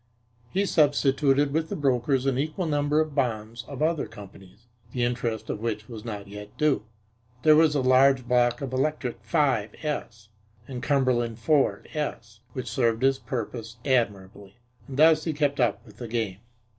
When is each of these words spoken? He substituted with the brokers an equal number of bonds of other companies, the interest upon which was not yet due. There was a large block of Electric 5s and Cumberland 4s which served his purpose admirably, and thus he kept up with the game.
He 0.49 0.65
substituted 0.65 1.53
with 1.53 1.69
the 1.69 1.75
brokers 1.75 2.25
an 2.25 2.39
equal 2.39 2.65
number 2.65 3.01
of 3.01 3.13
bonds 3.13 3.63
of 3.67 3.83
other 3.83 4.07
companies, 4.07 4.65
the 4.93 5.03
interest 5.03 5.47
upon 5.47 5.61
which 5.61 5.87
was 5.87 6.03
not 6.03 6.27
yet 6.27 6.57
due. 6.57 6.85
There 7.43 7.55
was 7.55 7.75
a 7.75 7.81
large 7.81 8.27
block 8.27 8.61
of 8.61 8.73
Electric 8.73 9.21
5s 9.23 10.29
and 10.67 10.81
Cumberland 10.81 11.37
4s 11.37 12.39
which 12.53 12.67
served 12.67 13.03
his 13.03 13.19
purpose 13.19 13.77
admirably, 13.85 14.55
and 14.87 14.97
thus 14.97 15.25
he 15.25 15.33
kept 15.33 15.59
up 15.59 15.85
with 15.85 15.97
the 15.97 16.07
game. 16.07 16.39